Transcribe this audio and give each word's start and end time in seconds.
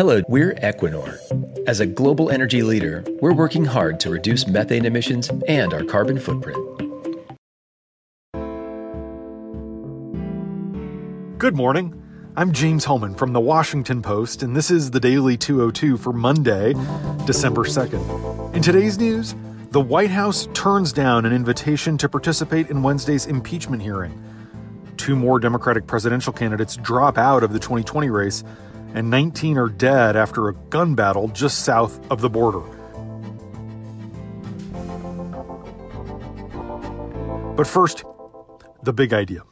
Hello, 0.00 0.22
we're 0.28 0.54
Equinor. 0.54 1.18
As 1.68 1.80
a 1.80 1.84
global 1.84 2.30
energy 2.30 2.62
leader, 2.62 3.04
we're 3.20 3.34
working 3.34 3.66
hard 3.66 4.00
to 4.00 4.08
reduce 4.08 4.46
methane 4.46 4.86
emissions 4.86 5.28
and 5.46 5.74
our 5.74 5.84
carbon 5.84 6.18
footprint. 6.18 6.56
Good 11.38 11.54
morning. 11.54 12.02
I'm 12.34 12.50
James 12.52 12.86
Hohmann 12.86 13.14
from 13.14 13.34
The 13.34 13.40
Washington 13.40 14.00
Post, 14.00 14.42
and 14.42 14.56
this 14.56 14.70
is 14.70 14.90
the 14.90 15.00
Daily 15.00 15.36
202 15.36 15.98
for 15.98 16.14
Monday, 16.14 16.72
December 17.26 17.64
2nd. 17.64 18.54
In 18.54 18.62
today's 18.62 18.98
news, 18.98 19.34
the 19.70 19.82
White 19.82 20.08
House 20.08 20.48
turns 20.54 20.94
down 20.94 21.26
an 21.26 21.34
invitation 21.34 21.98
to 21.98 22.08
participate 22.08 22.70
in 22.70 22.82
Wednesday's 22.82 23.26
impeachment 23.26 23.82
hearing. 23.82 24.18
Two 24.96 25.14
more 25.14 25.38
Democratic 25.38 25.86
presidential 25.86 26.32
candidates 26.32 26.76
drop 26.76 27.18
out 27.18 27.42
of 27.42 27.52
the 27.52 27.58
2020 27.58 28.08
race 28.08 28.44
and 28.94 29.10
19 29.10 29.58
are 29.58 29.68
dead 29.68 30.16
after 30.16 30.48
a 30.48 30.54
gun 30.54 30.94
battle 30.94 31.28
just 31.28 31.60
south 31.60 32.00
of 32.10 32.20
the 32.20 32.30
border. 32.30 32.62
But 37.56 37.66
first, 37.66 38.04
the 38.82 38.92
big 38.92 39.12
idea. 39.12 39.42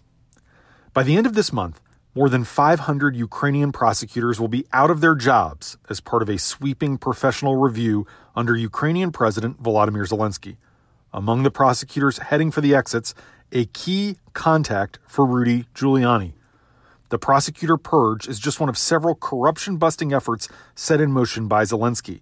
By 0.95 1.03
the 1.03 1.17
end 1.17 1.27
of 1.27 1.35
this 1.35 1.53
month, 1.53 1.81
more 2.15 2.29
than 2.29 2.43
500 2.43 3.15
Ukrainian 3.15 3.71
prosecutors 3.71 4.41
will 4.41 4.49
be 4.49 4.67
out 4.73 4.91
of 4.91 5.01
their 5.01 5.15
jobs 5.15 5.77
as 5.89 6.01
part 6.01 6.23
of 6.23 6.29
a 6.29 6.39
sweeping 6.39 6.99
professional 6.99 7.57
review 7.57 8.07
under 8.35 8.57
Ukrainian 8.57 9.13
President 9.13 9.63
Volodymyr 9.63 10.09
Zelensky. 10.09 10.57
Among 11.13 11.43
the 11.43 11.51
prosecutors 11.51 12.19
heading 12.19 12.51
for 12.51 12.61
the 12.61 12.75
exits, 12.75 13.15
a 13.53 13.67
key 13.67 14.17
contact 14.33 14.99
for 15.07 15.25
Rudy 15.25 15.67
Giuliani, 15.75 16.33
the 17.11 17.19
prosecutor 17.19 17.77
purge 17.77 18.29
is 18.29 18.39
just 18.39 18.61
one 18.61 18.69
of 18.69 18.77
several 18.77 19.15
corruption 19.15 19.77
busting 19.77 20.13
efforts 20.13 20.49
set 20.75 21.01
in 21.01 21.11
motion 21.11 21.49
by 21.49 21.63
Zelensky, 21.65 22.21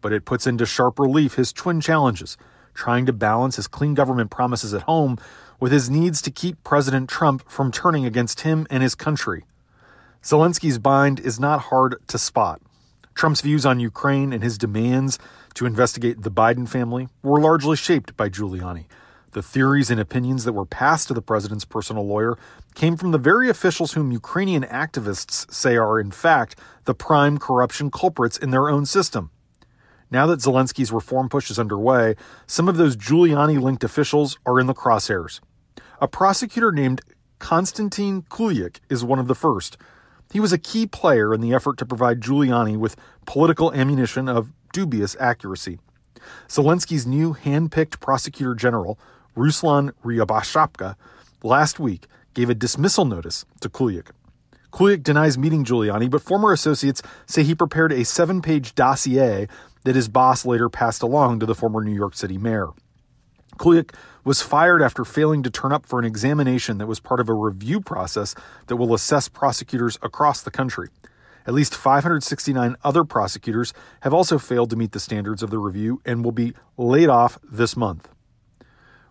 but 0.00 0.12
it 0.12 0.24
puts 0.24 0.46
into 0.46 0.64
sharp 0.64 0.98
relief 0.98 1.34
his 1.34 1.52
twin 1.52 1.80
challenges 1.80 2.36
trying 2.74 3.04
to 3.06 3.12
balance 3.12 3.56
his 3.56 3.66
clean 3.66 3.94
government 3.94 4.30
promises 4.30 4.72
at 4.72 4.82
home 4.82 5.18
with 5.58 5.72
his 5.72 5.90
needs 5.90 6.22
to 6.22 6.30
keep 6.30 6.62
President 6.62 7.10
Trump 7.10 7.42
from 7.50 7.72
turning 7.72 8.06
against 8.06 8.42
him 8.42 8.66
and 8.70 8.84
his 8.84 8.94
country. 8.94 9.44
Zelensky's 10.22 10.78
bind 10.78 11.18
is 11.18 11.40
not 11.40 11.60
hard 11.62 11.96
to 12.06 12.16
spot. 12.16 12.62
Trump's 13.16 13.40
views 13.40 13.66
on 13.66 13.80
Ukraine 13.80 14.32
and 14.32 14.44
his 14.44 14.56
demands 14.56 15.18
to 15.54 15.66
investigate 15.66 16.22
the 16.22 16.30
Biden 16.30 16.68
family 16.68 17.08
were 17.24 17.40
largely 17.40 17.76
shaped 17.76 18.16
by 18.16 18.28
Giuliani 18.28 18.84
the 19.32 19.42
theories 19.42 19.90
and 19.90 20.00
opinions 20.00 20.44
that 20.44 20.52
were 20.52 20.64
passed 20.64 21.08
to 21.08 21.14
the 21.14 21.22
president's 21.22 21.64
personal 21.64 22.06
lawyer 22.06 22.38
came 22.74 22.96
from 22.96 23.10
the 23.10 23.18
very 23.18 23.48
officials 23.48 23.92
whom 23.92 24.12
Ukrainian 24.12 24.64
activists 24.64 25.52
say 25.52 25.76
are, 25.76 26.00
in 26.00 26.10
fact, 26.10 26.56
the 26.84 26.94
prime 26.94 27.38
corruption 27.38 27.90
culprits 27.90 28.36
in 28.36 28.50
their 28.50 28.68
own 28.68 28.86
system. 28.86 29.30
Now 30.10 30.26
that 30.26 30.40
Zelensky's 30.40 30.92
reform 30.92 31.28
push 31.28 31.50
is 31.50 31.58
underway, 31.58 32.14
some 32.46 32.68
of 32.68 32.76
those 32.76 32.96
Giuliani 32.96 33.60
linked 33.60 33.84
officials 33.84 34.38
are 34.46 34.58
in 34.58 34.66
the 34.66 34.74
crosshairs. 34.74 35.40
A 36.00 36.08
prosecutor 36.08 36.72
named 36.72 37.02
Konstantin 37.38 38.22
Kulyk 38.22 38.80
is 38.88 39.04
one 39.04 39.18
of 39.18 39.28
the 39.28 39.34
first. 39.34 39.76
He 40.32 40.40
was 40.40 40.52
a 40.52 40.58
key 40.58 40.86
player 40.86 41.34
in 41.34 41.40
the 41.40 41.52
effort 41.52 41.76
to 41.78 41.86
provide 41.86 42.20
Giuliani 42.20 42.76
with 42.76 42.96
political 43.26 43.72
ammunition 43.72 44.28
of 44.28 44.52
dubious 44.72 45.16
accuracy. 45.20 45.78
Zelensky's 46.48 47.06
new 47.06 47.32
hand 47.32 47.72
picked 47.72 48.00
prosecutor 48.00 48.54
general 48.54 48.98
Ruslan 49.36 49.92
Riaboshapka, 50.04 50.96
last 51.42 51.78
week 51.78 52.06
gave 52.34 52.50
a 52.50 52.54
dismissal 52.54 53.04
notice 53.04 53.44
to 53.60 53.68
Kulyk. 53.68 54.10
Kulyk 54.72 55.02
denies 55.02 55.38
meeting 55.38 55.64
Giuliani, 55.64 56.10
but 56.10 56.22
former 56.22 56.52
associates 56.52 57.02
say 57.26 57.42
he 57.42 57.54
prepared 57.54 57.92
a 57.92 58.04
seven 58.04 58.42
page 58.42 58.74
dossier 58.74 59.48
that 59.84 59.96
his 59.96 60.08
boss 60.08 60.44
later 60.44 60.68
passed 60.68 61.02
along 61.02 61.40
to 61.40 61.46
the 61.46 61.54
former 61.54 61.82
New 61.82 61.94
York 61.94 62.14
City 62.14 62.36
mayor. 62.36 62.68
Kulyk 63.58 63.94
was 64.24 64.42
fired 64.42 64.82
after 64.82 65.04
failing 65.04 65.42
to 65.42 65.50
turn 65.50 65.72
up 65.72 65.86
for 65.86 65.98
an 65.98 66.04
examination 66.04 66.78
that 66.78 66.86
was 66.86 67.00
part 67.00 67.18
of 67.18 67.28
a 67.28 67.34
review 67.34 67.80
process 67.80 68.34
that 68.66 68.76
will 68.76 68.94
assess 68.94 69.28
prosecutors 69.28 69.98
across 70.02 70.42
the 70.42 70.50
country. 70.50 70.88
At 71.46 71.54
least 71.54 71.74
569 71.74 72.76
other 72.84 73.04
prosecutors 73.04 73.72
have 74.02 74.12
also 74.12 74.38
failed 74.38 74.68
to 74.70 74.76
meet 74.76 74.92
the 74.92 75.00
standards 75.00 75.42
of 75.42 75.48
the 75.48 75.58
review 75.58 76.02
and 76.04 76.22
will 76.22 76.32
be 76.32 76.52
laid 76.76 77.08
off 77.08 77.38
this 77.42 77.74
month. 77.74 78.08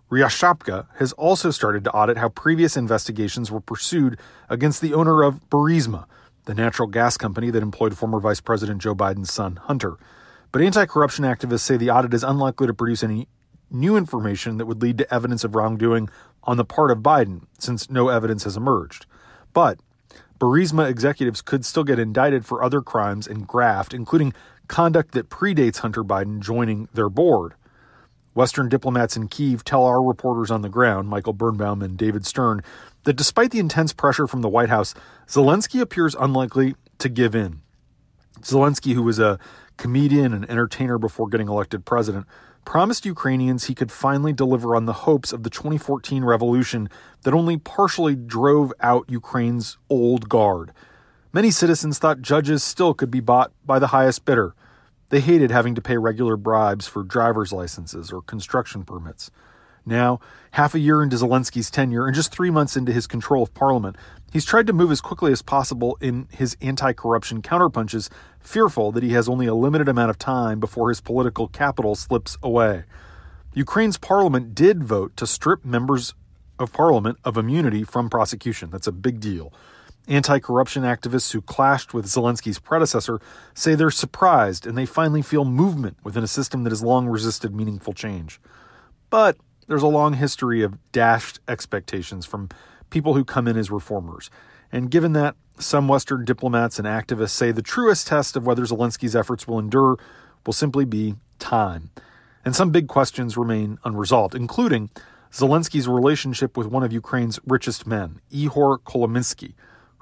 Ryashapka 0.10 0.88
has 0.96 1.12
also 1.14 1.52
started 1.52 1.84
to 1.84 1.92
audit 1.92 2.18
how 2.18 2.30
previous 2.30 2.78
investigations 2.78 3.52
were 3.52 3.60
pursued 3.60 4.18
against 4.48 4.80
the 4.80 4.94
owner 4.94 5.22
of 5.22 5.50
Burisma, 5.50 6.06
the 6.46 6.54
natural 6.54 6.88
gas 6.88 7.18
company 7.18 7.50
that 7.50 7.62
employed 7.62 7.98
former 7.98 8.20
Vice 8.22 8.40
President 8.40 8.82
Joe 8.82 8.96
Biden's 8.96 9.34
son, 9.34 9.58
Hunter. 9.58 9.98
But 10.54 10.62
anti 10.62 10.86
corruption 10.86 11.26
activists 11.26 11.60
say 11.60 11.76
the 11.76 11.90
audit 11.90 12.14
is 12.14 12.24
unlikely 12.24 12.68
to 12.68 12.74
produce 12.74 13.04
any 13.04 13.28
new 13.70 13.98
information 13.98 14.58
that 14.58 14.66
would 14.66 14.82
lead 14.82 14.98
to 14.98 15.14
evidence 15.14 15.44
of 15.44 15.56
wrongdoing 15.56 16.10
on 16.44 16.56
the 16.56 16.64
part 16.64 16.90
of 16.90 17.00
Biden, 17.00 17.42
since 17.60 17.90
no 17.90 18.08
evidence 18.08 18.46
has 18.46 18.56
emerged. 18.56 19.06
But 19.52 19.80
Burisma 20.40 20.90
executives 20.90 21.42
could 21.42 21.66
still 21.66 21.84
get 21.84 22.00
indicted 22.00 22.46
for 22.46 22.64
other 22.64 22.82
crimes 22.82 23.28
and 23.28 23.46
graft, 23.46 23.94
including 23.94 24.34
conduct 24.70 25.12
that 25.12 25.30
predates 25.30 25.80
Hunter 25.80 26.06
Biden 26.06 26.40
joining 26.40 26.88
their 26.94 27.10
board. 27.10 27.56
Western 28.38 28.70
diplomats 28.70 29.18
in 29.18 29.28
Kiev 29.28 29.64
tell 29.64 29.84
our 29.84 30.00
reporters 30.00 30.52
on 30.52 30.62
the 30.62 30.70
ground, 30.70 31.10
Michael 31.10 31.34
Birnbaum 31.34 31.82
and 31.82 31.98
David 31.98 32.24
Stern, 32.24 32.62
that 33.04 33.16
despite 33.16 33.50
the 33.50 33.58
intense 33.58 33.94
pressure 33.94 34.28
from 34.28 34.42
the 34.42 34.48
White 34.48 34.70
House, 34.70 34.94
Zelensky 35.28 35.82
appears 35.82 36.14
unlikely 36.14 36.76
to 37.00 37.10
give 37.10 37.34
in. 37.34 37.62
Zelensky, 38.42 38.94
who 38.94 39.02
was 39.02 39.18
a 39.18 39.40
comedian 39.78 40.34
and 40.34 40.48
entertainer 40.52 41.00
before 41.00 41.28
getting 41.28 41.48
elected 41.48 41.84
president, 41.84 42.28
promised 42.64 43.08
Ukrainians 43.08 43.64
he 43.64 43.74
could 43.74 43.92
finally 43.92 44.34
deliver 44.34 44.76
on 44.76 44.86
the 44.86 44.94
hopes 44.94 45.34
of 45.34 45.42
the 45.42 45.50
2014 45.50 46.24
revolution 46.24 46.90
that 47.24 47.34
only 47.34 47.58
partially 47.58 48.16
drove 48.16 48.72
out 48.82 49.10
Ukraine's 49.10 49.80
old 49.90 50.30
guard. 50.30 50.74
Many 51.34 51.50
citizens 51.50 51.98
thought 51.98 52.22
judges 52.22 52.64
still 52.64 52.94
could 52.94 53.10
be 53.10 53.20
bought 53.20 53.52
by 53.66 53.80
the 53.80 53.88
highest 53.88 54.26
bidder. 54.26 54.54
They 55.10 55.22
hated 55.22 55.52
having 55.52 55.76
to 55.76 55.82
pay 55.82 55.98
regular 55.98 56.36
bribes 56.36 56.88
for 56.88 57.04
driver's 57.04 57.54
licenses 57.54 58.12
or 58.12 58.22
construction 58.22 58.84
permits. 58.84 59.32
Now, 59.86 60.20
half 60.52 60.76
a 60.76 60.80
year 60.80 61.02
into 61.02 61.16
Zelensky's 61.16 61.72
tenure 61.72 62.06
and 62.06 62.16
just 62.16 62.32
three 62.32 62.50
months 62.50 62.76
into 62.76 62.92
his 62.92 63.08
control 63.08 63.42
of 63.42 63.54
parliament, 63.54 63.96
he's 64.34 64.44
tried 64.44 64.68
to 64.68 64.74
move 64.74 64.92
as 64.92 65.00
quickly 65.00 65.32
as 65.32 65.42
possible 65.42 65.98
in 66.02 66.28
his 66.30 66.58
anti 66.60 66.92
corruption 66.92 67.42
counterpunches, 67.42 68.10
fearful 68.42 68.92
that 68.92 69.04
he 69.04 69.14
has 69.14 69.30
only 69.30 69.48
a 69.48 69.56
limited 69.56 69.88
amount 69.88 70.10
of 70.10 70.20
time 70.20 70.60
before 70.60 70.90
his 70.90 71.00
political 71.00 71.48
capital 71.48 71.96
slips 71.96 72.38
away. 72.44 72.84
Ukraine's 73.54 73.98
parliament 73.98 74.54
did 74.54 74.84
vote 74.84 75.16
to 75.16 75.26
strip 75.26 75.64
members 75.64 76.14
of 76.60 76.74
parliament 76.74 77.18
of 77.24 77.38
immunity 77.38 77.84
from 77.86 78.10
prosecution. 78.10 78.70
That's 78.70 78.88
a 78.88 78.92
big 78.92 79.22
deal. 79.22 79.54
Anti 80.08 80.40
corruption 80.40 80.84
activists 80.84 81.34
who 81.34 81.42
clashed 81.42 81.94
with 81.94 82.06
Zelensky's 82.06 82.60
predecessor 82.60 83.20
say 83.54 83.76
they're 83.76 83.92
surprised 83.92 84.66
and 84.66 84.78
they 84.78 84.86
finally 84.86 85.22
feel 85.22 85.44
movement 85.44 85.98
within 86.04 86.24
a 86.24 86.28
system 86.28 86.64
that 86.64 86.72
has 86.72 86.82
long 86.82 87.08
resisted 87.08 87.54
meaningful 87.54 87.94
change. 87.94 88.40
But 89.10 89.38
there's 89.68 89.84
a 89.84 89.88
long 89.88 90.14
history 90.14 90.62
of 90.62 90.78
dashed 90.94 91.40
expectations 91.48 92.26
from 92.26 92.50
people 92.90 93.16
who 93.16 93.26
come 93.26 93.48
in 93.48 93.58
as 93.58 93.70
reformers. 93.70 94.30
And 94.72 94.90
given 94.90 95.12
that, 95.14 95.36
some 95.60 95.88
Western 95.88 96.24
diplomats 96.24 96.80
and 96.80 96.88
activists 96.88 97.32
say 97.32 97.52
the 97.52 97.62
truest 97.62 98.08
test 98.08 98.36
of 98.36 98.46
whether 98.46 98.64
Zelensky's 98.64 99.16
efforts 99.16 99.48
will 99.48 99.60
endure 99.60 99.98
will 100.46 100.54
simply 100.54 100.86
be 100.86 101.16
time. 101.40 101.90
And 102.46 102.56
some 102.56 102.70
big 102.70 102.88
questions 102.88 103.36
remain 103.36 103.78
unresolved, 103.84 104.36
including 104.36 104.90
Zelensky's 105.32 105.88
relationship 105.88 106.56
with 106.56 106.68
one 106.68 106.84
of 106.84 106.94
Ukraine's 106.94 107.40
richest 107.46 107.86
men, 107.86 108.22
Ihor 108.32 108.78
Kolomoisky 108.80 109.54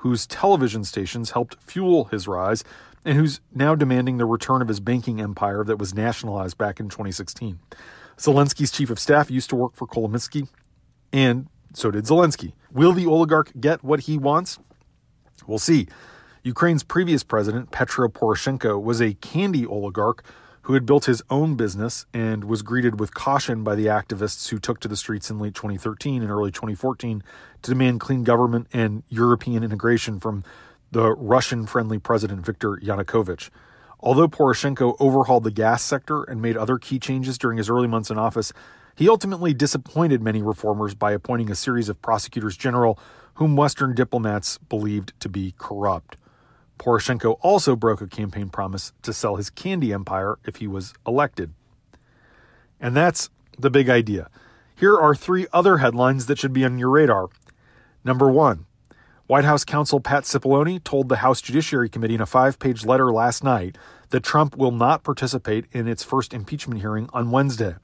whose 0.06 0.28
television 0.28 0.84
stations 0.84 1.32
helped 1.32 1.60
fuel 1.60 2.04
his 2.06 2.28
rise, 2.28 2.64
and 3.04 3.18
who's 3.18 3.42
now 3.56 3.74
demanding 3.74 4.18
the 4.18 4.26
return 4.26 4.62
of 4.62 4.68
his 4.68 4.80
banking 4.80 5.20
empire 5.20 5.64
that 5.64 5.80
was 5.80 5.96
nationalized 5.96 6.60
back 6.60 6.80
in 6.80 6.90
2016. 6.90 7.58
Zelensky's 8.16 8.70
chief 8.70 8.92
of 8.92 9.00
staff 9.00 9.32
used 9.32 9.50
to 9.50 9.56
work 9.56 9.74
for 9.74 9.88
Kolomoisky, 9.88 10.48
and 11.12 11.48
so 11.74 11.90
did 11.90 12.04
Zelensky. 12.04 12.54
Will 12.72 12.94
the 12.94 13.08
oligarch 13.08 13.52
get 13.60 13.84
what 13.84 14.02
he 14.02 14.16
wants? 14.16 14.60
We'll 15.48 15.58
see. 15.58 15.88
Ukraine's 16.44 16.84
previous 16.84 17.24
president, 17.24 17.72
Petro 17.72 18.08
Poroshenko, 18.08 18.80
was 18.80 19.02
a 19.02 19.16
candy 19.16 19.66
oligarch 19.66 20.24
who 20.66 20.74
had 20.74 20.86
built 20.86 21.06
his 21.06 21.22
own 21.30 21.54
business 21.54 22.08
and 22.12 22.44
was 22.44 22.64
greeted 22.64 23.00
with 23.00 23.14
caution 23.14 23.64
by 23.64 23.76
the 23.76 23.86
activists 23.86 24.50
who 24.50 24.58
took 24.58 24.80
to 24.80 24.88
the 24.88 24.98
streets 24.98 25.30
in 25.30 25.38
late 25.38 25.54
2013 25.54 26.24
and 26.24 26.32
early 26.32 26.50
2014 26.50 27.22
to 27.62 27.72
demand 27.72 28.00
clean 28.00 28.24
government 28.24 28.66
and 28.74 29.04
European 29.08 29.64
integration 29.64 30.20
from 30.20 30.44
the 30.92 31.12
Russian 31.12 31.68
friendly 31.68 32.00
president 32.00 32.44
Viktor 32.44 32.78
Yanukovych. 32.78 33.52
Although 34.00 34.28
Poroshenko 34.28 34.96
overhauled 35.00 35.44
the 35.44 35.52
gas 35.52 35.84
sector 35.84 36.24
and 36.24 36.42
made 36.42 36.58
other 36.58 36.80
key 36.80 36.98
changes 36.98 37.38
during 37.38 37.60
his 37.60 37.70
early 37.70 37.88
months 37.88 38.10
in 38.10 38.18
office, 38.18 38.52
he 38.96 39.08
ultimately 39.08 39.54
disappointed 39.54 40.24
many 40.24 40.42
reformers 40.42 40.96
by 40.96 41.12
appointing 41.12 41.52
a 41.52 41.56
series 41.56 41.90
of 41.90 42.02
prosecutors 42.02 42.58
general 42.58 42.98
whom 43.36 43.56
Western 43.56 43.94
diplomats 43.94 44.58
believed 44.58 45.14
to 45.20 45.30
be 45.30 45.54
corrupt. 45.60 46.18
Poroshenko 46.78 47.38
also 47.42 47.76
broke 47.76 48.02
a 48.02 48.08
campaign 48.08 48.50
promise 48.50 48.92
to 49.02 49.14
sell 49.14 49.36
his 49.36 49.50
candy 49.50 49.94
empire 49.94 50.38
if 50.46 50.58
he 50.58 50.68
was 50.68 50.94
elected. 51.08 51.54
And 52.80 52.96
that's 52.96 53.30
the 53.58 53.70
big 53.70 53.90
idea. 53.90 54.30
Here 54.76 54.98
are 54.98 55.16
three 55.16 55.48
other 55.54 55.78
headlines 55.78 56.26
that 56.26 56.38
should 56.38 56.54
be 56.54 56.66
on 56.66 56.78
your 56.78 56.90
radar. 56.90 57.30
Number 58.04 58.30
one, 58.30 58.66
White 59.28 59.46
House 59.46 59.66
counsel 59.66 60.00
Pat 60.00 60.24
Cipollone 60.24 60.84
told 60.84 61.10
the 61.10 61.18
House 61.18 61.42
Judiciary 61.42 61.90
Committee 61.90 62.16
in 62.16 62.22
a 62.22 62.28
five 62.28 62.60
page 62.60 62.86
letter 62.86 63.12
last 63.12 63.44
night 63.44 63.78
that 64.10 64.24
Trump 64.24 64.56
will 64.56 64.72
not 64.72 65.04
participate 65.04 65.66
in 65.72 65.88
its 65.88 66.04
first 66.04 66.34
impeachment 66.34 66.82
hearing 66.82 67.10
on 67.12 67.32
Wednesday. 67.32 67.76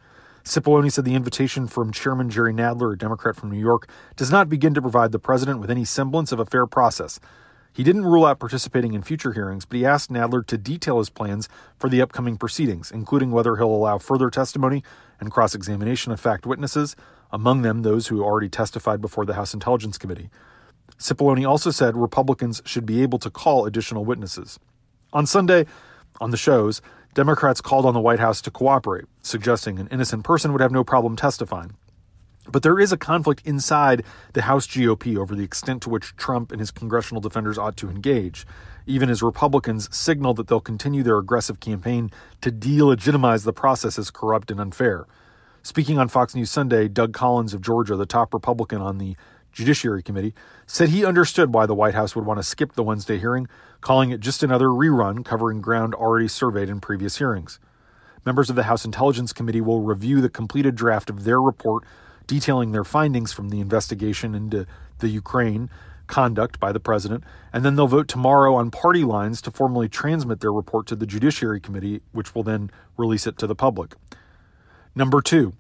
Cipollone 0.44 0.92
said 0.92 1.06
the 1.06 1.16
invitation 1.16 1.68
from 1.68 1.92
Chairman 1.92 2.30
Jerry 2.30 2.54
Nadler, 2.54 2.94
a 2.94 2.98
Democrat 2.98 3.36
from 3.36 3.52
New 3.52 3.60
York, 3.60 3.88
does 4.16 4.32
not 4.32 4.50
begin 4.50 4.74
to 4.74 4.82
provide 4.82 5.12
the 5.12 5.20
president 5.20 5.60
with 5.60 5.72
any 5.72 5.86
semblance 5.86 6.32
of 6.32 6.40
a 6.40 6.46
fair 6.46 6.68
process. 6.68 7.20
He 7.74 7.84
didn't 7.84 8.06
rule 8.06 8.26
out 8.26 8.40
participating 8.40 8.94
in 8.94 9.02
future 9.02 9.32
hearings, 9.32 9.64
but 9.66 9.78
he 9.78 9.86
asked 9.86 10.12
Nadler 10.12 10.46
to 10.48 10.58
detail 10.58 10.98
his 10.98 11.10
plans 11.10 11.48
for 11.78 11.90
the 11.90 12.02
upcoming 12.02 12.38
proceedings, 12.38 12.92
including 12.92 13.32
whether 13.32 13.56
he'll 13.56 13.68
allow 13.68 13.98
further 13.98 14.30
testimony 14.30 14.84
and 15.20 15.32
cross 15.32 15.56
examination 15.56 16.12
of 16.12 16.20
fact 16.20 16.46
witnesses, 16.46 16.98
among 17.32 17.62
them 17.62 17.82
those 17.82 18.08
who 18.08 18.24
already 18.24 18.50
testified 18.50 19.00
before 19.00 19.26
the 19.26 19.36
House 19.36 19.54
Intelligence 19.54 19.98
Committee. 19.98 20.30
Cipollone 20.98 21.48
also 21.48 21.72
said 21.72 21.96
Republicans 21.96 22.62
should 22.66 22.86
be 22.86 23.02
able 23.02 23.20
to 23.20 23.30
call 23.30 23.66
additional 23.66 24.04
witnesses. 24.04 24.60
On 25.14 25.26
Sunday, 25.26 25.66
on 26.20 26.32
the 26.32 26.38
shows, 26.38 26.82
Democrats 27.14 27.62
called 27.62 27.86
on 27.86 27.94
the 27.94 28.02
White 28.02 28.20
House 28.20 28.42
to 28.42 28.52
cooperate, 28.52 29.06
suggesting 29.22 29.80
an 29.80 29.88
innocent 29.88 30.26
person 30.26 30.52
would 30.52 30.62
have 30.62 30.72
no 30.72 30.84
problem 30.84 31.16
testifying. 31.16 31.76
But 32.48 32.64
there 32.64 32.80
is 32.80 32.92
a 32.92 32.98
conflict 32.98 33.42
inside 33.46 34.04
the 34.34 34.44
House 34.44 34.66
GOP 34.66 35.16
over 35.18 35.36
the 35.36 35.44
extent 35.44 35.84
to 35.84 35.90
which 35.90 36.16
Trump 36.16 36.52
and 36.52 36.60
his 36.60 36.72
congressional 36.72 37.22
defenders 37.22 37.58
ought 37.58 37.78
to 37.78 37.90
engage, 37.90 38.48
even 38.88 39.10
as 39.10 39.22
Republicans 39.22 39.96
signal 39.96 40.34
that 40.34 40.48
they'll 40.48 40.60
continue 40.60 41.04
their 41.04 41.18
aggressive 41.18 41.60
campaign 41.60 42.10
to 42.42 42.52
delegitimize 42.52 43.46
the 43.46 43.54
process 43.54 44.00
as 44.00 44.10
corrupt 44.10 44.50
and 44.50 44.60
unfair. 44.60 45.06
Speaking 45.62 46.00
on 46.00 46.08
Fox 46.08 46.34
News 46.34 46.50
Sunday, 46.50 46.88
Doug 46.88 47.14
Collins 47.14 47.54
of 47.54 47.62
Georgia, 47.62 47.96
the 47.96 48.08
top 48.08 48.34
Republican 48.34 48.82
on 48.82 48.98
the 48.98 49.16
Judiciary 49.52 50.02
Committee, 50.02 50.34
said 50.66 50.90
he 50.90 51.06
understood 51.06 51.54
why 51.54 51.68
the 51.68 51.76
White 51.76 51.94
House 51.94 52.16
would 52.16 52.26
want 52.26 52.40
to 52.40 52.44
skip 52.44 52.74
the 52.74 52.84
Wednesday 52.84 53.20
hearing, 53.20 53.48
calling 53.82 54.10
it 54.10 54.20
just 54.20 54.42
another 54.42 54.68
rerun 54.68 55.24
covering 55.24 55.62
ground 55.62 55.94
already 55.94 56.28
surveyed 56.28 56.70
in 56.70 56.80
previous 56.80 57.18
hearings. 57.18 57.60
Members 58.26 58.50
of 58.50 58.56
the 58.56 58.64
House 58.64 58.86
Intelligence 58.86 59.34
Committee 59.34 59.62
will 59.62 59.82
review 59.82 60.22
the 60.22 60.30
completed 60.30 60.76
draft 60.76 61.10
of 61.10 61.24
their 61.24 61.42
report 61.42 61.84
detailing 62.32 62.72
their 62.72 62.86
findings 62.86 63.34
from 63.34 63.50
the 63.50 63.60
investigation 63.60 64.34
into 64.34 64.66
the 65.00 65.10
Ukraine 65.10 65.70
conduct 66.08 66.62
by 66.62 66.72
the 66.72 66.80
president, 66.80 67.26
and 67.52 67.66
then 67.66 67.76
they'll 67.76 67.88
vote 67.88 68.08
tomorrow 68.08 68.56
on 68.56 68.72
party 68.72 69.04
lines 69.04 69.42
to 69.42 69.52
formally 69.52 69.90
transmit 69.90 70.40
their 70.40 70.54
report 70.54 70.88
to 70.88 70.96
the 70.96 71.06
Judiciary 71.06 71.60
Committee, 71.60 72.00
which 72.14 72.34
will 72.34 72.44
then 72.44 72.72
release 72.96 73.28
it 73.28 73.38
to 73.38 73.48
the 73.48 73.54
public. 73.54 73.96
Number 74.96 75.22
two, 75.22 75.52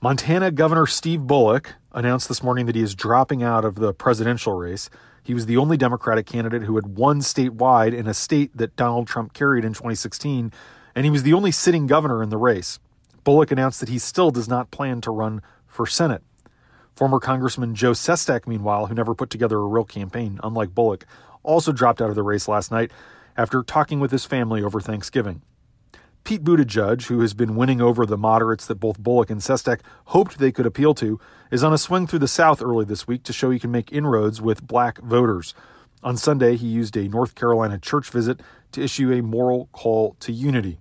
Montana 0.00 0.50
Governor 0.50 0.86
Steve 0.86 1.26
Bullock 1.26 1.74
announced 1.92 2.28
this 2.28 2.42
morning 2.42 2.64
that 2.64 2.76
he 2.76 2.82
is 2.82 2.94
dropping 2.94 3.42
out 3.42 3.66
of 3.66 3.74
the 3.74 3.92
presidential 3.92 4.54
race. 4.54 4.88
He 5.22 5.34
was 5.34 5.44
the 5.44 5.58
only 5.58 5.76
Democratic 5.76 6.24
candidate 6.24 6.62
who 6.62 6.76
had 6.76 6.96
won 6.96 7.20
statewide 7.20 7.94
in 7.94 8.06
a 8.06 8.14
state 8.14 8.56
that 8.56 8.74
Donald 8.74 9.06
Trump 9.06 9.34
carried 9.34 9.66
in 9.66 9.74
2016, 9.74 10.50
and 10.94 11.04
he 11.04 11.10
was 11.10 11.24
the 11.24 11.34
only 11.34 11.50
sitting 11.50 11.86
governor 11.86 12.22
in 12.22 12.30
the 12.30 12.38
race. 12.38 12.78
Bullock 13.22 13.50
announced 13.50 13.80
that 13.80 13.90
he 13.90 13.98
still 13.98 14.30
does 14.30 14.48
not 14.48 14.70
plan 14.70 15.02
to 15.02 15.10
run 15.10 15.42
for 15.70 15.86
Senate. 15.86 16.22
Former 16.94 17.20
Congressman 17.20 17.74
Joe 17.74 17.92
Sestak, 17.92 18.46
meanwhile, 18.46 18.86
who 18.86 18.94
never 18.94 19.14
put 19.14 19.30
together 19.30 19.56
a 19.56 19.66
real 19.66 19.84
campaign, 19.84 20.38
unlike 20.42 20.74
Bullock, 20.74 21.06
also 21.42 21.72
dropped 21.72 22.02
out 22.02 22.10
of 22.10 22.16
the 22.16 22.22
race 22.22 22.48
last 22.48 22.70
night 22.70 22.90
after 23.36 23.62
talking 23.62 24.00
with 24.00 24.10
his 24.10 24.26
family 24.26 24.62
over 24.62 24.80
Thanksgiving. 24.80 25.40
Pete 26.24 26.44
Buttigieg, 26.44 27.06
who 27.06 27.20
has 27.20 27.32
been 27.32 27.56
winning 27.56 27.80
over 27.80 28.04
the 28.04 28.18
moderates 28.18 28.66
that 28.66 28.74
both 28.74 28.98
Bullock 28.98 29.30
and 29.30 29.40
Sestak 29.40 29.80
hoped 30.06 30.38
they 30.38 30.52
could 30.52 30.66
appeal 30.66 30.92
to, 30.96 31.18
is 31.50 31.64
on 31.64 31.72
a 31.72 31.78
swing 31.78 32.06
through 32.06 32.18
the 32.18 32.28
South 32.28 32.60
early 32.60 32.84
this 32.84 33.08
week 33.08 33.22
to 33.22 33.32
show 33.32 33.50
he 33.50 33.58
can 33.58 33.70
make 33.70 33.92
inroads 33.92 34.42
with 34.42 34.66
black 34.66 34.98
voters. 34.98 35.54
On 36.02 36.16
Sunday, 36.16 36.56
he 36.56 36.66
used 36.66 36.96
a 36.96 37.08
North 37.08 37.34
Carolina 37.34 37.78
church 37.78 38.10
visit 38.10 38.40
to 38.72 38.82
issue 38.82 39.12
a 39.12 39.22
moral 39.22 39.68
call 39.72 40.16
to 40.20 40.32
unity. 40.32 40.78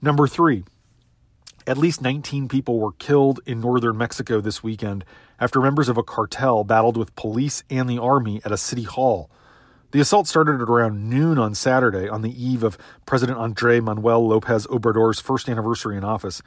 Number 0.00 0.26
three, 0.26 0.64
at 1.66 1.78
least 1.78 2.02
19 2.02 2.48
people 2.48 2.78
were 2.78 2.92
killed 2.92 3.40
in 3.46 3.60
northern 3.60 3.96
Mexico 3.96 4.40
this 4.40 4.62
weekend 4.62 5.04
after 5.40 5.60
members 5.60 5.88
of 5.88 5.96
a 5.96 6.02
cartel 6.02 6.64
battled 6.64 6.96
with 6.96 7.16
police 7.16 7.64
and 7.70 7.88
the 7.88 7.98
army 7.98 8.40
at 8.44 8.52
a 8.52 8.56
city 8.56 8.82
hall. 8.82 9.30
The 9.92 10.00
assault 10.00 10.26
started 10.26 10.60
at 10.60 10.68
around 10.68 11.08
noon 11.08 11.38
on 11.38 11.54
Saturday 11.54 12.08
on 12.08 12.22
the 12.22 12.44
eve 12.44 12.62
of 12.62 12.76
President 13.06 13.38
Andre 13.38 13.80
Manuel 13.80 14.26
Lopez 14.26 14.66
Obrador's 14.66 15.20
first 15.20 15.48
anniversary 15.48 15.96
in 15.96 16.04
office. 16.04 16.42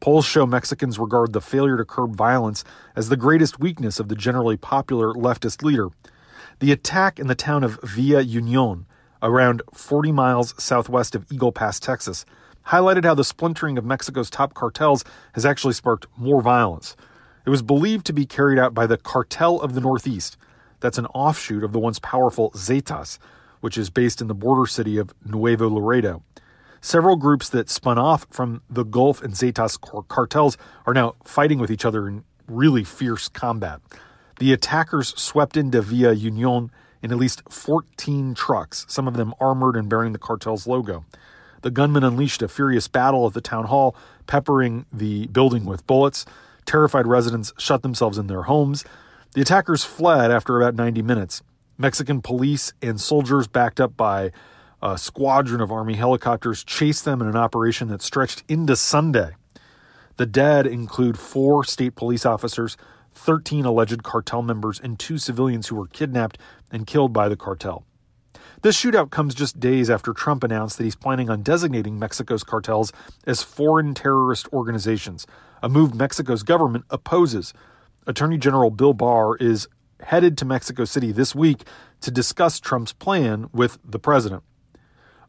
Polls 0.00 0.24
show 0.24 0.46
Mexicans 0.46 0.98
regard 0.98 1.32
the 1.32 1.40
failure 1.40 1.76
to 1.76 1.84
curb 1.84 2.14
violence 2.14 2.62
as 2.94 3.08
the 3.08 3.16
greatest 3.16 3.58
weakness 3.58 4.00
of 4.00 4.08
the 4.08 4.14
generally 4.14 4.56
popular 4.56 5.12
leftist 5.12 5.62
leader. 5.62 5.88
The 6.60 6.72
attack 6.72 7.18
in 7.18 7.26
the 7.26 7.34
town 7.34 7.64
of 7.64 7.80
Villa 7.82 8.20
Union, 8.20 8.86
around 9.22 9.62
40 9.72 10.12
miles 10.12 10.54
southwest 10.62 11.14
of 11.14 11.30
Eagle 11.32 11.52
Pass, 11.52 11.80
Texas, 11.80 12.24
highlighted 12.66 13.04
how 13.04 13.14
the 13.14 13.24
splintering 13.24 13.78
of 13.78 13.84
Mexico's 13.84 14.30
top 14.30 14.54
cartels 14.54 15.04
has 15.34 15.44
actually 15.44 15.74
sparked 15.74 16.06
more 16.16 16.40
violence. 16.42 16.96
It 17.46 17.50
was 17.50 17.62
believed 17.62 18.06
to 18.06 18.12
be 18.12 18.26
carried 18.26 18.58
out 18.58 18.74
by 18.74 18.86
the 18.86 18.96
Cartel 18.96 19.60
of 19.60 19.74
the 19.74 19.80
Northeast. 19.80 20.36
That's 20.80 20.98
an 20.98 21.06
offshoot 21.06 21.64
of 21.64 21.72
the 21.72 21.78
once 21.78 21.98
powerful 21.98 22.50
Zetas, 22.52 23.18
which 23.60 23.76
is 23.76 23.90
based 23.90 24.20
in 24.20 24.28
the 24.28 24.34
border 24.34 24.66
city 24.66 24.98
of 24.98 25.14
Nuevo 25.24 25.68
Laredo. 25.68 26.22
Several 26.80 27.16
groups 27.16 27.48
that 27.50 27.68
spun 27.68 27.98
off 27.98 28.26
from 28.30 28.62
the 28.70 28.84
Gulf 28.84 29.22
and 29.22 29.34
Zetas 29.34 29.78
cartels 30.08 30.56
are 30.86 30.94
now 30.94 31.14
fighting 31.24 31.58
with 31.58 31.70
each 31.70 31.84
other 31.84 32.08
in 32.08 32.24
really 32.46 32.84
fierce 32.84 33.28
combat. 33.28 33.80
The 34.38 34.52
attackers 34.54 35.08
swept 35.20 35.56
into 35.56 35.82
Villa 35.82 36.14
Union 36.14 36.70
in 37.02 37.12
at 37.12 37.18
least 37.18 37.42
14 37.50 38.34
trucks, 38.34 38.86
some 38.88 39.06
of 39.06 39.16
them 39.16 39.34
armored 39.40 39.76
and 39.76 39.88
bearing 39.88 40.12
the 40.12 40.18
cartel's 40.18 40.66
logo. 40.66 41.04
The 41.62 41.70
gunmen 41.70 42.04
unleashed 42.04 42.42
a 42.42 42.48
furious 42.48 42.88
battle 42.88 43.26
at 43.26 43.34
the 43.34 43.40
town 43.40 43.66
hall, 43.66 43.94
peppering 44.26 44.86
the 44.92 45.26
building 45.28 45.64
with 45.64 45.86
bullets. 45.86 46.24
Terrified 46.64 47.06
residents 47.06 47.52
shut 47.58 47.82
themselves 47.82 48.18
in 48.18 48.26
their 48.26 48.42
homes. 48.42 48.84
The 49.34 49.42
attackers 49.42 49.84
fled 49.84 50.30
after 50.30 50.60
about 50.60 50.74
90 50.74 51.02
minutes. 51.02 51.42
Mexican 51.76 52.20
police 52.20 52.72
and 52.82 53.00
soldiers, 53.00 53.46
backed 53.46 53.80
up 53.80 53.96
by 53.96 54.32
a 54.82 54.96
squadron 54.98 55.60
of 55.60 55.70
Army 55.70 55.94
helicopters, 55.94 56.64
chased 56.64 57.04
them 57.04 57.20
in 57.20 57.28
an 57.28 57.36
operation 57.36 57.88
that 57.88 58.02
stretched 58.02 58.42
into 58.48 58.76
Sunday. 58.76 59.30
The 60.16 60.26
dead 60.26 60.66
include 60.66 61.18
four 61.18 61.64
state 61.64 61.94
police 61.94 62.26
officers, 62.26 62.76
13 63.14 63.64
alleged 63.64 64.02
cartel 64.02 64.42
members, 64.42 64.80
and 64.80 64.98
two 64.98 65.18
civilians 65.18 65.68
who 65.68 65.76
were 65.76 65.86
kidnapped 65.86 66.38
and 66.70 66.86
killed 66.86 67.12
by 67.12 67.28
the 67.28 67.36
cartel. 67.36 67.84
This 68.62 68.76
shootout 68.78 69.10
comes 69.10 69.34
just 69.34 69.58
days 69.58 69.88
after 69.88 70.12
Trump 70.12 70.44
announced 70.44 70.76
that 70.76 70.84
he's 70.84 70.94
planning 70.94 71.30
on 71.30 71.42
designating 71.42 71.98
Mexico's 71.98 72.44
cartels 72.44 72.92
as 73.26 73.42
foreign 73.42 73.94
terrorist 73.94 74.52
organizations, 74.52 75.26
a 75.62 75.68
move 75.70 75.94
Mexico's 75.94 76.42
government 76.42 76.84
opposes. 76.90 77.54
Attorney 78.06 78.36
General 78.36 78.68
Bill 78.68 78.92
Barr 78.92 79.36
is 79.36 79.66
headed 80.02 80.36
to 80.36 80.44
Mexico 80.44 80.84
City 80.84 81.10
this 81.10 81.34
week 81.34 81.64
to 82.02 82.10
discuss 82.10 82.60
Trump's 82.60 82.92
plan 82.92 83.48
with 83.50 83.78
the 83.82 83.98
president. 83.98 84.42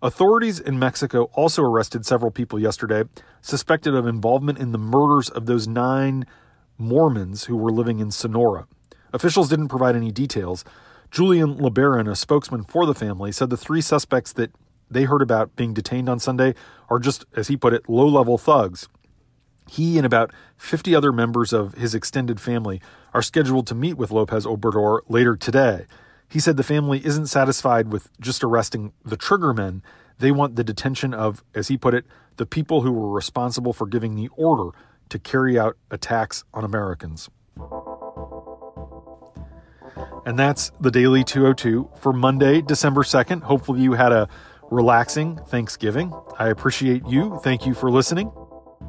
Authorities 0.01 0.59
in 0.59 0.77
Mexico 0.77 1.29
also 1.33 1.63
arrested 1.63 2.05
several 2.05 2.31
people 2.31 2.59
yesterday 2.59 3.05
suspected 3.39 3.95
of 3.95 4.07
involvement 4.07 4.59
in 4.59 4.73
the 4.73 4.77
murders 4.77 5.29
of 5.29 5.45
those 5.45 5.69
nine 5.69 6.25
Mormons 6.77 7.45
who 7.45 7.55
were 7.55 7.71
living 7.71 7.99
in 7.99 8.11
Sonora. 8.11 8.67
Officials 9.13 9.47
didn't 9.47 9.69
provide 9.69 9.95
any 9.95 10.11
details, 10.11 10.65
Julian 11.11 11.57
LeBaron, 11.57 12.09
a 12.09 12.15
spokesman 12.15 12.63
for 12.63 12.85
the 12.85 12.95
family, 12.95 13.33
said 13.33 13.49
the 13.49 13.57
three 13.57 13.81
suspects 13.81 14.31
that 14.33 14.49
they 14.89 15.03
heard 15.03 15.21
about 15.21 15.57
being 15.57 15.73
detained 15.73 16.07
on 16.07 16.19
Sunday 16.19 16.55
are 16.89 16.99
just, 16.99 17.25
as 17.35 17.49
he 17.49 17.57
put 17.57 17.73
it, 17.73 17.89
low 17.89 18.07
level 18.07 18.37
thugs. 18.37 18.87
He 19.69 19.97
and 19.97 20.05
about 20.05 20.31
50 20.57 20.95
other 20.95 21.11
members 21.11 21.51
of 21.51 21.73
his 21.73 21.93
extended 21.93 22.39
family 22.39 22.81
are 23.13 23.21
scheduled 23.21 23.67
to 23.67 23.75
meet 23.75 23.97
with 23.97 24.11
Lopez 24.11 24.45
Obrador 24.45 25.01
later 25.09 25.35
today. 25.35 25.85
He 26.29 26.39
said 26.39 26.55
the 26.55 26.63
family 26.63 27.05
isn't 27.05 27.27
satisfied 27.27 27.91
with 27.91 28.09
just 28.21 28.41
arresting 28.41 28.93
the 29.03 29.17
triggermen. 29.17 29.81
They 30.17 30.31
want 30.31 30.55
the 30.55 30.63
detention 30.63 31.13
of, 31.13 31.43
as 31.53 31.67
he 31.67 31.77
put 31.77 31.93
it, 31.93 32.05
the 32.37 32.45
people 32.45 32.81
who 32.81 32.91
were 32.93 33.11
responsible 33.11 33.73
for 33.73 33.85
giving 33.85 34.15
the 34.15 34.29
order 34.37 34.69
to 35.09 35.19
carry 35.19 35.59
out 35.59 35.75
attacks 35.89 36.45
on 36.53 36.63
Americans. 36.63 37.29
And 40.25 40.37
that's 40.37 40.71
the 40.79 40.91
Daily 40.91 41.23
202 41.23 41.89
for 41.99 42.13
Monday, 42.13 42.61
December 42.61 43.03
2nd. 43.03 43.41
Hopefully, 43.41 43.81
you 43.81 43.93
had 43.93 44.11
a 44.11 44.27
relaxing 44.69 45.37
Thanksgiving. 45.47 46.13
I 46.37 46.49
appreciate 46.49 47.07
you. 47.07 47.39
Thank 47.43 47.65
you 47.65 47.73
for 47.73 47.89
listening. 47.89 48.31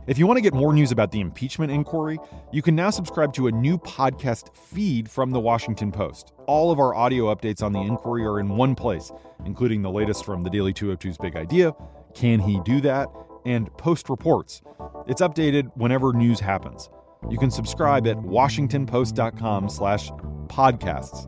If 0.07 0.19
you 0.19 0.27
want 0.27 0.39
to 0.39 0.43
get 0.43 0.53
more 0.53 0.73
news 0.73 0.91
about 0.91 1.13
the 1.13 1.21
impeachment 1.21 1.71
inquiry, 1.71 2.19
you 2.51 2.61
can 2.61 2.75
now 2.75 2.91
subscribe 2.91 3.33
to 3.35 3.47
a 3.47 3.53
new 3.53 3.79
podcast 3.79 4.57
feed 4.57 5.09
from 5.09 5.31
the 5.31 5.39
Washington 5.39 5.93
Post. 5.93 6.33
All 6.47 6.73
of 6.73 6.81
our 6.81 6.95
audio 6.95 7.33
updates 7.33 7.63
on 7.63 7.73
the 7.73 7.81
inquiry 7.81 8.25
are 8.25 8.41
in 8.41 8.49
one 8.57 8.75
place, 8.75 9.13
including 9.45 9.83
the 9.83 9.91
latest 9.91 10.25
from 10.25 10.43
the 10.43 10.51
Daily 10.51 10.73
202's 10.73 11.19
Big 11.19 11.37
Idea, 11.37 11.73
Can 12.15 12.41
He 12.41 12.61
Do 12.65 12.81
That, 12.81 13.09
and 13.45 13.73
Post 13.77 14.09
Reports. 14.11 14.63
It's 15.07 15.21
updated 15.23 15.71
whenever 15.77 16.13
news 16.13 16.41
happens. 16.41 16.91
You 17.31 17.39
can 17.39 17.51
subscribe 17.51 18.07
at 18.09 18.17
washingtonpost.com 18.17 19.69
slash 19.69 20.11
podcasts. 20.53 21.27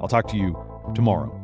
I'll 0.00 0.08
talk 0.08 0.26
to 0.28 0.36
you 0.36 0.56
tomorrow. 0.94 1.43